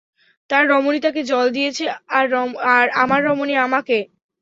তার 0.49 0.63
রমণী 0.69 0.99
তাকে 0.99 1.21
জল 1.23 1.45
দিয়েছে, 1.51 1.85
আর 2.71 2.85
আমার 3.01 3.19
রমণী 3.23 3.53
আমাকে। 3.67 3.97